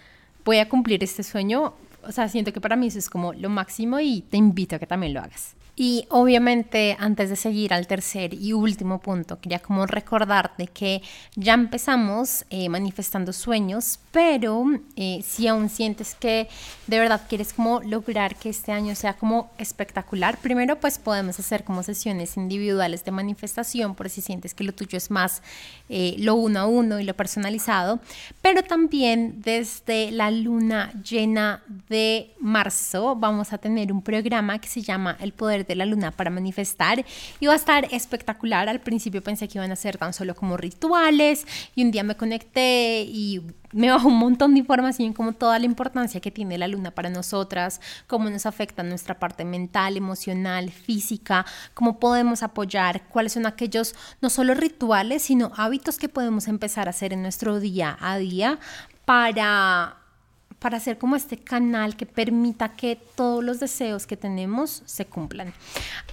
[0.44, 1.74] voy a cumplir este sueño
[2.08, 4.78] o sea, siento que para mí eso es como lo máximo y te invito a
[4.78, 5.57] que también lo hagas.
[5.80, 11.02] Y obviamente antes de seguir al tercer y último punto, quería como recordarte que
[11.36, 14.64] ya empezamos eh, manifestando sueños, pero
[14.96, 16.48] eh, si aún sientes que
[16.88, 21.62] de verdad quieres como lograr que este año sea como espectacular, primero pues podemos hacer
[21.62, 25.42] como sesiones individuales de manifestación por si sientes que lo tuyo es más
[25.88, 28.00] eh, lo uno a uno y lo personalizado,
[28.42, 34.82] pero también desde la luna llena de marzo vamos a tener un programa que se
[34.82, 37.04] llama El Poder de la luna para manifestar
[37.48, 38.68] va a estar espectacular.
[38.68, 42.16] Al principio pensé que iban a ser tan solo como rituales y un día me
[42.16, 46.68] conecté y me bajó un montón de información como toda la importancia que tiene la
[46.68, 53.32] luna para nosotras, cómo nos afecta nuestra parte mental, emocional, física, cómo podemos apoyar, cuáles
[53.32, 57.96] son aquellos no solo rituales, sino hábitos que podemos empezar a hacer en nuestro día
[58.00, 58.58] a día
[59.04, 59.97] para
[60.58, 65.52] para hacer como este canal que permita que todos los deseos que tenemos se cumplan.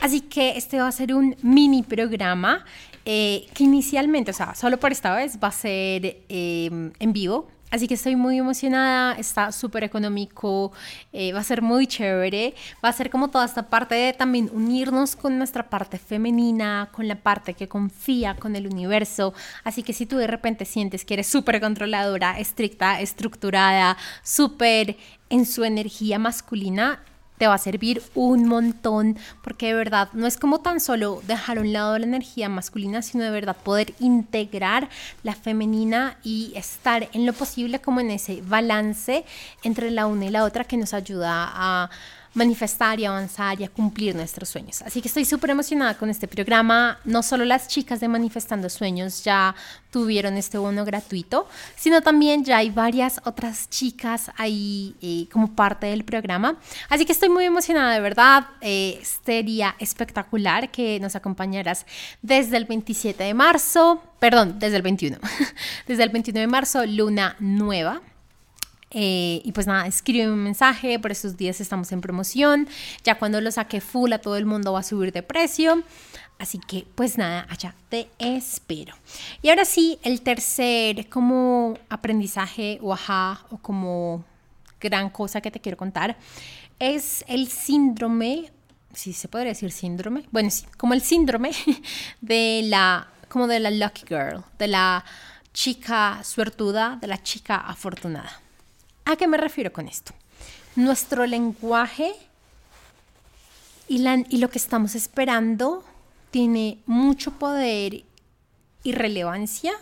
[0.01, 2.65] Así que este va a ser un mini programa
[3.05, 7.47] eh, que inicialmente, o sea, solo por esta vez va a ser eh, en vivo.
[7.71, 10.71] Así que estoy muy emocionada, está súper económico,
[11.11, 14.49] eh, va a ser muy chévere, va a ser como toda esta parte de también
[14.53, 19.33] unirnos con nuestra parte femenina, con la parte que confía con el universo.
[19.63, 24.95] Así que si tú de repente sientes que eres súper controladora, estricta, estructurada, súper
[25.29, 27.03] en su energía masculina,
[27.37, 31.57] te va a servir un montón porque de verdad no es como tan solo dejar
[31.57, 34.89] a un lado la energía masculina, sino de verdad poder integrar
[35.23, 39.25] la femenina y estar en lo posible como en ese balance
[39.63, 41.89] entre la una y la otra que nos ayuda a
[42.35, 44.81] manifestar y avanzar y cumplir nuestros sueños.
[44.83, 46.99] Así que estoy súper emocionada con este programa.
[47.05, 49.55] No solo las chicas de Manifestando Sueños ya
[49.89, 55.87] tuvieron este bono gratuito, sino también ya hay varias otras chicas ahí eh, como parte
[55.87, 56.59] del programa.
[56.89, 58.45] Así que estoy muy emocionada, de verdad.
[58.61, 59.01] Eh,
[59.79, 61.85] espectacular que nos acompañaras
[62.21, 65.17] desde el 27 de marzo, perdón, desde el 21,
[65.87, 68.01] desde el 21 de marzo, luna nueva.
[68.97, 72.69] Eh, y pues nada, escribe un mensaje, por estos días estamos en promoción,
[73.03, 75.83] ya cuando lo saque full a todo el mundo va a subir de precio.
[76.39, 78.95] Así que pues nada, allá te espero.
[79.41, 84.23] Y ahora sí, el tercer como aprendizaje o ajá o como
[84.79, 86.15] gran cosa que te quiero contar
[86.79, 88.51] es el síndrome,
[88.93, 91.51] si se podría decir síndrome, bueno sí, como el síndrome
[92.21, 95.03] de la, como de la lucky girl, de la
[95.53, 98.44] chica suertuda, de la chica afortunada.
[99.05, 100.13] ¿A qué me refiero con esto?
[100.75, 102.11] Nuestro lenguaje
[103.87, 105.83] y, lo que estamos esperando
[106.31, 108.03] tiene mucho poder
[108.83, 109.73] y relevancia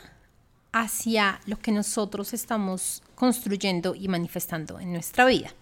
[0.73, 5.53] hacia lo que nosotros estamos construyendo y manifestando en nuestra vida.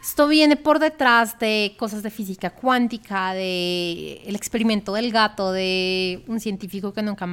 [0.00, 6.22] Esto viene por detrás de cosas de física cuántica, de el experimento del gato, de
[6.28, 7.26] un científico que nunca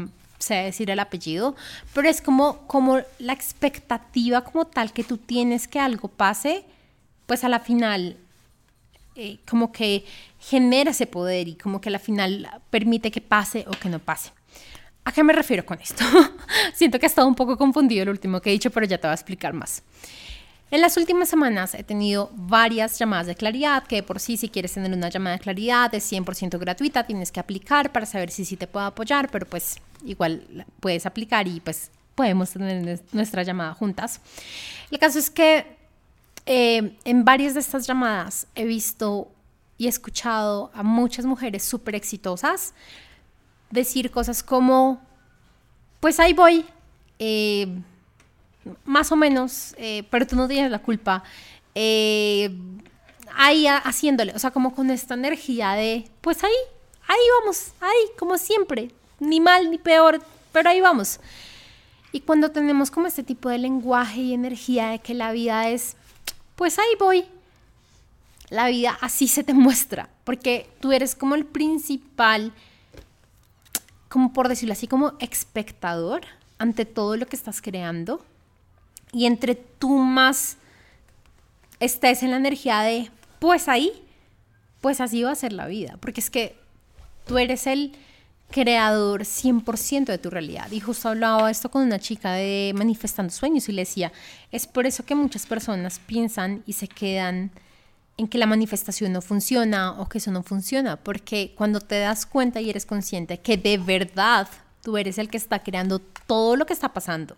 [0.46, 1.56] sé decir el apellido,
[1.94, 6.64] pero es como, como la expectativa como tal que tú tienes que algo pase,
[7.26, 8.18] pues a la final
[9.16, 10.06] eh, como que
[10.40, 14.00] genera ese poder y como que a la final permite que pase o que no
[14.00, 14.32] pase.
[15.06, 16.04] ¿A qué me refiero con esto?
[16.74, 19.08] Siento que he estado un poco confundido el último que he dicho, pero ya te
[19.08, 19.84] voy a explicar más.
[20.72, 24.74] En las últimas semanas he tenido varias llamadas de claridad, que por sí si quieres
[24.74, 28.58] tener una llamada de claridad es 100% gratuita, tienes que aplicar para saber si sí
[28.58, 34.22] te puedo apoyar, pero pues igual puedes aplicar y pues podemos tener nuestra llamada juntas.
[34.90, 35.78] El caso es que
[36.46, 39.32] eh, en varias de estas llamadas he visto
[39.78, 42.74] y escuchado a muchas mujeres súper exitosas
[43.70, 45.02] decir cosas como,
[46.00, 46.66] pues ahí voy.
[47.20, 47.68] Eh,
[48.86, 51.24] más o menos, eh, pero tú no tienes la culpa.
[51.74, 52.50] Eh,
[53.36, 56.54] ahí haciéndole, o sea, como con esta energía de, pues ahí,
[57.08, 61.20] ahí vamos, ahí, como siempre, ni mal ni peor, pero ahí vamos.
[62.12, 65.98] Y cuando tenemos como este tipo de lenguaje y energía de que la vida es,
[66.56, 67.26] pues ahí voy,
[68.50, 72.54] la vida así se te muestra, porque tú eres como el principal,
[74.08, 76.22] como por decirlo así, como espectador
[76.58, 78.24] ante todo lo que estás creando
[79.12, 80.58] y entre tú más
[81.80, 83.92] estés en la energía de, pues ahí,
[84.82, 86.58] pues así va a ser la vida, porque es que
[87.26, 87.94] tú eres el
[88.52, 90.72] creador 100% de tu realidad.
[90.72, 94.12] Y justo hablaba esto con una chica de Manifestando Sueños y le decía,
[94.52, 97.52] es por eso que muchas personas piensan y se quedan
[98.18, 102.26] en que la manifestación no funciona o que eso no funciona, porque cuando te das
[102.26, 104.48] cuenta y eres consciente que de verdad
[104.82, 107.36] tú eres el que está creando todo lo que está pasando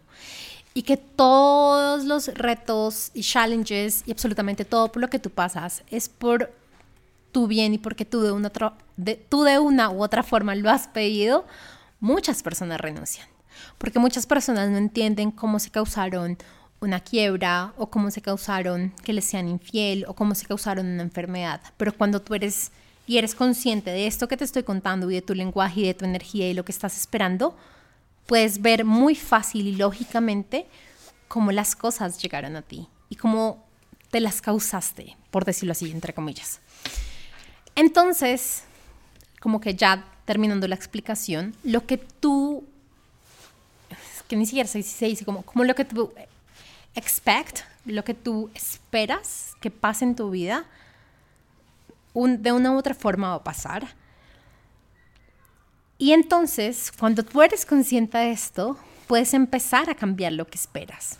[0.77, 5.81] y que todos los retos y challenges y absolutamente todo por lo que tú pasas
[5.89, 6.53] es por
[7.31, 8.51] tu bien y porque tú de una,
[8.95, 11.47] de, tú de una u otra forma lo has pedido,
[11.99, 13.27] muchas personas renuncian.
[13.79, 16.37] Porque muchas personas no entienden cómo se causaron
[16.79, 21.01] una quiebra o cómo se causaron que les sean infiel o cómo se causaron una
[21.01, 21.59] enfermedad.
[21.77, 22.71] Pero cuando tú eres
[23.07, 25.95] y eres consciente de esto que te estoy contando y de tu lenguaje y de
[25.95, 27.57] tu energía y lo que estás esperando,
[28.27, 30.67] puedes ver muy fácil y lógicamente
[31.27, 33.65] cómo las cosas llegaron a ti y cómo
[34.11, 36.59] te las causaste, por decirlo así, entre comillas.
[37.75, 38.63] Entonces,
[39.39, 42.63] como que ya terminando la explicación, lo que tú,
[44.27, 46.13] que ni siquiera se, dice como, como lo que tú
[46.95, 50.65] expect, lo que tú esperas que pase en tu vida,
[52.13, 53.87] de una u otra forma va a pasar
[55.97, 61.19] y entonces, cuando tú eres consciente de esto, puedes empezar a cambiar lo que esperas.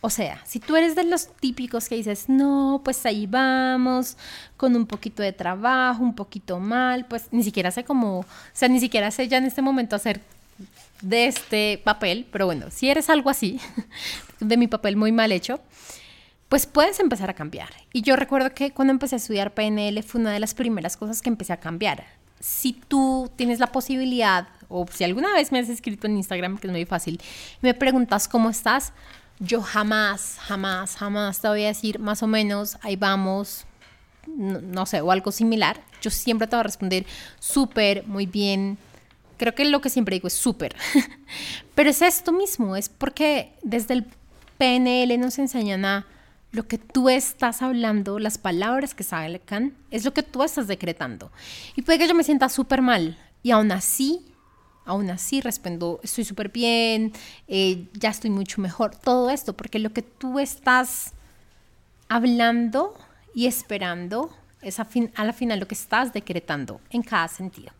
[0.00, 4.16] O sea, si tú eres de los típicos que dices, no, pues ahí vamos,
[4.56, 8.68] con un poquito de trabajo, un poquito mal, pues ni siquiera sé cómo, o sea,
[8.68, 10.20] ni siquiera sé ya en este momento hacer
[11.02, 13.60] de este papel, pero bueno, si eres algo así,
[14.40, 15.60] de mi papel muy mal hecho,
[16.48, 17.70] pues puedes empezar a cambiar.
[17.92, 21.22] Y yo recuerdo que cuando empecé a estudiar PNL fue una de las primeras cosas
[21.22, 22.04] que empecé a cambiar
[22.42, 26.66] si tú tienes la posibilidad, o si alguna vez me has escrito en Instagram, que
[26.66, 27.20] es muy fácil,
[27.62, 28.92] y me preguntas cómo estás,
[29.38, 33.64] yo jamás, jamás, jamás te voy a decir más o menos, ahí vamos,
[34.26, 37.06] no, sé, o algo similar, yo siempre te voy a responder
[37.38, 38.76] súper, muy bien.
[39.36, 40.74] Creo que lo que siempre digo es súper.
[41.74, 44.06] Pero es esto mismo, es porque desde el
[44.58, 46.06] PNL nos enseñan a
[46.52, 51.32] lo que tú estás hablando, las palabras que salgan, es lo que tú estás decretando.
[51.76, 54.24] Y puede que yo me sienta súper mal y aún así,
[54.84, 57.12] aún así respondo, estoy súper bien,
[57.48, 61.12] eh, ya estoy mucho mejor, todo esto, porque lo que tú estás
[62.08, 62.94] hablando
[63.34, 64.30] y esperando
[64.60, 67.72] es a, fin, a la final lo que estás decretando en cada sentido.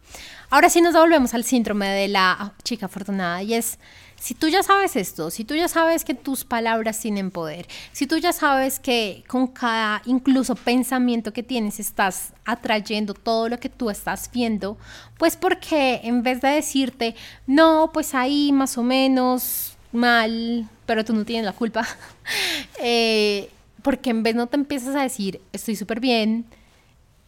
[0.50, 3.78] Ahora sí nos devolvemos al síndrome de la chica afortunada y es,
[4.22, 8.06] si tú ya sabes esto, si tú ya sabes que tus palabras tienen poder, si
[8.06, 13.68] tú ya sabes que con cada incluso pensamiento que tienes estás atrayendo todo lo que
[13.68, 14.78] tú estás viendo,
[15.18, 17.16] pues porque en vez de decirte,
[17.48, 21.84] no, pues ahí más o menos mal, pero tú no tienes la culpa,
[22.80, 23.50] eh,
[23.82, 26.46] porque en vez no te empiezas a decir, estoy súper bien,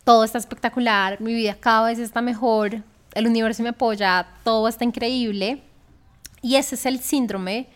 [0.05, 2.85] todo está espectacular, mi vida cada vez está mejor,
[3.15, 5.61] el universo me apoya, todo está increíble.
[6.45, 7.69] Y ese es el síndrome,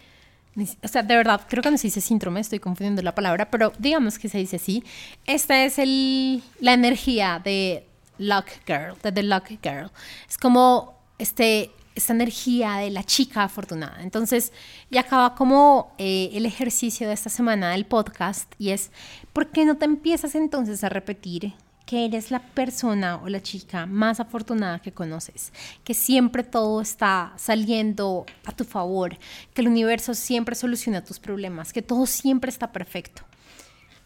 [0.83, 3.73] o sea, de verdad, creo que no se dice síndrome, estoy confundiendo la palabra, pero
[3.79, 4.85] digamos que se dice así.
[5.25, 7.87] Esta es el, la energía de
[8.19, 9.91] Luck Girl, de The Luck Girl.
[10.29, 14.03] Es como este, esta energía de la chica afortunada.
[14.03, 14.53] Entonces,
[14.91, 18.91] ya acaba como eh, el ejercicio de esta semana del podcast y es,
[19.33, 21.55] ¿por qué no te empiezas entonces a repetir
[21.89, 27.33] que eres la persona o la chica más afortunada que conoces, que siempre todo está
[27.37, 29.17] saliendo a tu favor,
[29.55, 33.23] que el universo siempre soluciona tus problemas, que todo siempre está perfecto.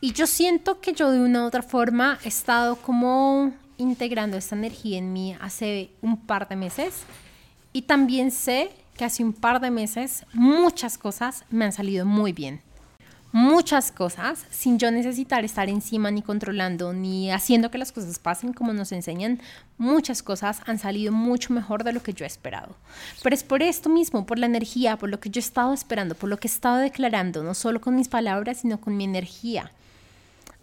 [0.00, 4.54] Y yo siento que yo de una u otra forma he estado como integrando esta
[4.54, 7.02] energía en mí hace un par de meses
[7.72, 12.32] y también sé que hace un par de meses muchas cosas me han salido muy
[12.32, 12.62] bien
[13.32, 18.52] muchas cosas sin yo necesitar estar encima ni controlando ni haciendo que las cosas pasen
[18.52, 19.40] como nos enseñan.
[19.78, 22.76] Muchas cosas han salido mucho mejor de lo que yo he esperado.
[23.22, 26.14] Pero es por esto mismo, por la energía, por lo que yo he estado esperando,
[26.14, 29.72] por lo que he estado declarando, no solo con mis palabras, sino con mi energía.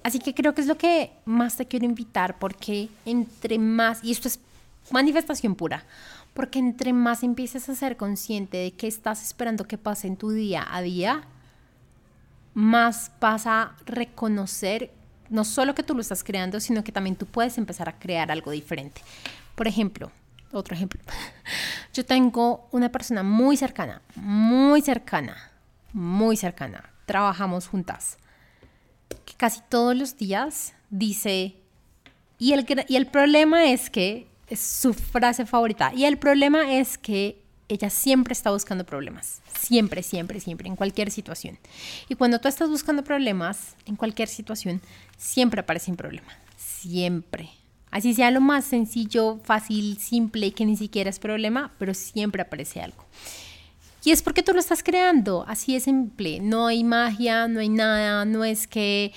[0.03, 4.11] Así que creo que es lo que más te quiero invitar, porque entre más, y
[4.11, 4.39] esto es
[4.91, 5.83] manifestación pura,
[6.33, 10.29] porque entre más empieces a ser consciente de qué estás esperando que pase en tu
[10.31, 11.23] día a día,
[12.59, 14.91] más vas a reconocer
[15.29, 18.31] no solo que tú lo estás creando, sino que también tú puedes empezar a crear
[18.31, 19.01] algo diferente.
[19.55, 20.11] Por ejemplo,
[20.51, 20.99] otro ejemplo,
[21.93, 25.37] yo tengo una persona muy cercana, muy cercana,
[25.93, 28.17] muy cercana, trabajamos juntas,
[29.25, 31.55] que casi todos los días dice,
[32.39, 36.97] y el, y el problema es que, es su frase favorita, y el problema es
[36.97, 39.41] que ella siempre está buscando problemas.
[39.57, 41.57] Siempre, siempre, siempre, en cualquier situación.
[42.09, 44.81] Y cuando tú estás buscando problemas, en cualquier situación,
[45.17, 46.27] siempre aparece un problema.
[46.57, 47.51] Siempre.
[47.91, 52.81] Así sea lo más sencillo, fácil, simple, que ni siquiera es problema, pero siempre aparece
[52.81, 53.05] algo.
[54.03, 56.39] Y es porque tú lo estás creando, así es simple.
[56.39, 59.11] No hay magia, no hay nada, no es que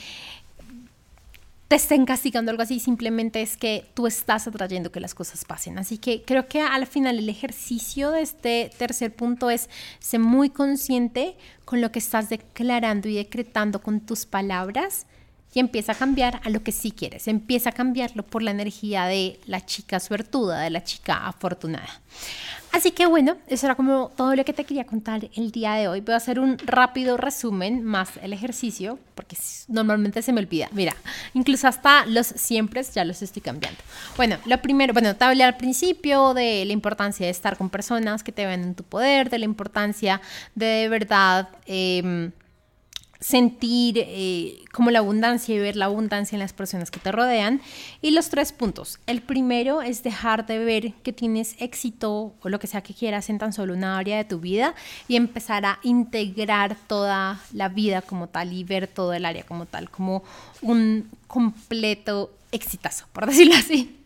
[1.72, 5.78] te estén castigando algo así, simplemente es que tú estás atrayendo que las cosas pasen.
[5.78, 10.50] Así que creo que al final el ejercicio de este tercer punto es ser muy
[10.50, 15.06] consciente con lo que estás declarando y decretando con tus palabras
[15.54, 17.28] y empieza a cambiar a lo que sí quieres.
[17.28, 22.00] Empieza a cambiarlo por la energía de la chica suertuda, de la chica afortunada.
[22.72, 25.88] Así que bueno, eso era como todo lo que te quería contar el día de
[25.88, 26.00] hoy.
[26.00, 29.36] Voy a hacer un rápido resumen más el ejercicio, porque
[29.68, 30.68] normalmente se me olvida.
[30.72, 30.96] Mira,
[31.34, 33.78] incluso hasta los siempre ya los estoy cambiando.
[34.16, 38.22] Bueno, lo primero, bueno, te hablé al principio de la importancia de estar con personas
[38.22, 40.20] que te ven en tu poder, de la importancia
[40.54, 41.48] de de verdad...
[41.66, 42.30] Eh,
[43.22, 47.60] sentir eh, como la abundancia y ver la abundancia en las personas que te rodean.
[48.02, 48.98] Y los tres puntos.
[49.06, 53.30] El primero es dejar de ver que tienes éxito o lo que sea que quieras
[53.30, 54.74] en tan solo una área de tu vida
[55.06, 59.66] y empezar a integrar toda la vida como tal y ver todo el área como
[59.66, 60.24] tal, como
[60.60, 63.98] un completo exitazo, por decirlo así.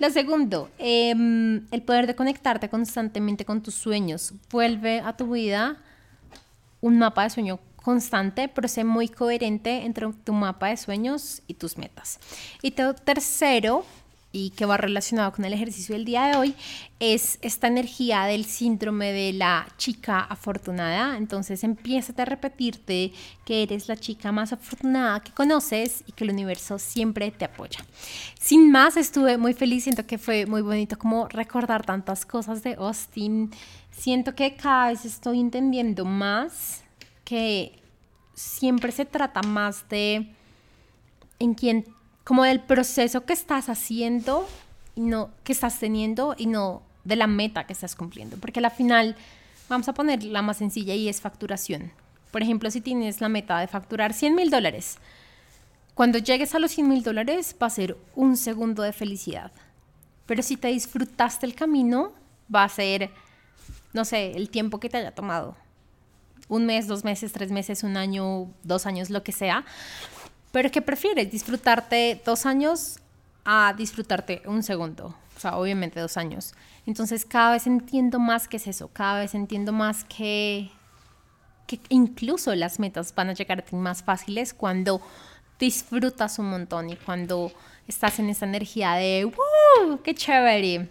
[0.00, 4.32] Lo segundo, em, el poder de conectarte constantemente con tus sueños.
[4.50, 5.76] Vuelve a tu vida
[6.80, 11.54] un mapa de sueño constante, pero sé muy coherente entre tu mapa de sueños y
[11.54, 12.18] tus metas.
[12.62, 13.84] Y tercero,
[14.32, 16.56] y que va relacionado con el ejercicio del día de hoy,
[16.98, 21.16] es esta energía del síndrome de la chica afortunada.
[21.16, 23.12] Entonces empieza a repetirte
[23.44, 27.78] que eres la chica más afortunada que conoces y que el universo siempre te apoya.
[28.40, 32.74] Sin más, estuve muy feliz, siento que fue muy bonito como recordar tantas cosas de
[32.74, 33.52] Austin.
[33.92, 36.83] Siento que cada vez estoy entendiendo más
[37.24, 37.78] que
[38.34, 40.28] siempre se trata más de
[41.38, 41.84] en quién
[42.24, 44.48] como del proceso que estás haciendo
[44.94, 48.70] y no que estás teniendo y no de la meta que estás cumpliendo, porque al
[48.70, 49.16] final
[49.68, 51.92] vamos a poner la más sencilla y es facturación.
[52.30, 54.98] Por ejemplo, si tienes la meta de facturar 100 mil dólares,
[55.94, 59.52] cuando llegues a los 100 mil dólares va a ser un segundo de felicidad.
[60.26, 62.12] Pero si te disfrutaste el camino,
[62.52, 63.10] va a ser,
[63.92, 65.56] no sé, el tiempo que te haya tomado.
[66.48, 69.64] Un mes, dos meses, tres meses, un año, dos años, lo que sea.
[70.52, 71.30] Pero ¿qué prefieres?
[71.30, 72.98] ¿Disfrutarte dos años
[73.44, 75.16] a disfrutarte un segundo?
[75.36, 76.54] O sea, obviamente dos años.
[76.86, 78.88] Entonces cada vez entiendo más qué es eso.
[78.92, 80.70] Cada vez entiendo más que,
[81.66, 85.00] que incluso las metas van a llegar a ti más fáciles cuando
[85.58, 87.52] disfrutas un montón y cuando
[87.88, 90.00] estás en esa energía de ¡Woo!
[90.02, 90.88] ¡Qué chévere!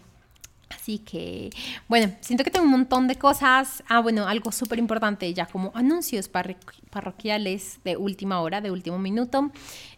[0.75, 1.49] Así que,
[1.87, 3.83] bueno, siento que tengo un montón de cosas.
[3.87, 9.51] Ah, bueno, algo súper importante ya como anuncios parroquiales de última hora, de último minuto.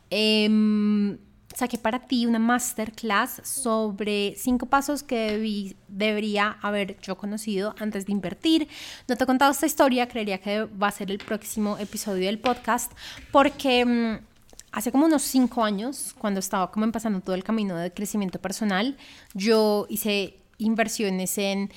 [0.10, 1.18] Eh,
[1.56, 8.12] saqué para ti una masterclass sobre cinco pasos que debería haber yo conocido antes de
[8.12, 8.68] invertir.
[9.08, 12.40] No te he contado esta historia, creería que va a ser el próximo episodio del
[12.40, 12.92] podcast
[13.32, 13.86] porque...
[13.86, 14.36] Mm,
[14.72, 18.98] hace como unos cinco años, cuando estaba como empezando todo el camino de crecimiento personal,
[19.34, 21.72] yo hice inversiones en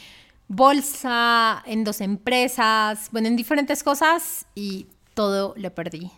[0.49, 6.11] bolsa, en dos empresas, bueno, en diferentes cosas y todo lo perdí.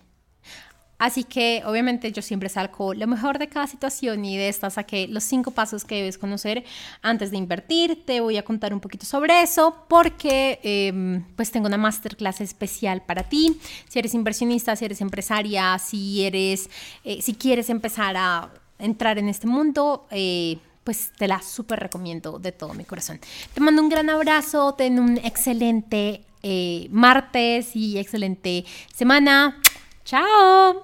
[1.00, 5.08] Así que obviamente yo siempre salgo lo mejor de cada situación y de esta saqué
[5.08, 6.62] los cinco pasos que debes conocer
[7.00, 8.04] antes de invertir.
[8.04, 13.00] Te voy a contar un poquito sobre eso porque em, pues tengo una masterclass especial
[13.00, 13.58] para ti.
[13.88, 16.68] Si eres inversionista, si eres empresaria, si eres,
[17.02, 20.58] eh, si quieres empezar a entrar en este mundo, eh,
[20.90, 23.20] pues te la súper recomiendo de todo mi corazón.
[23.54, 29.56] Te mando un gran abrazo, ten un excelente eh, martes y excelente semana.
[30.04, 30.82] Chao.